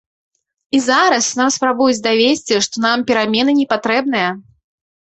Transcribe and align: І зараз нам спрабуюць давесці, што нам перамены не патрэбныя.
І 0.77 0.79
зараз 0.85 1.25
нам 1.41 1.53
спрабуюць 1.57 1.99
давесці, 2.09 2.55
што 2.69 2.75
нам 2.89 2.97
перамены 3.13 3.51
не 3.61 3.67
патрэбныя. 3.77 4.29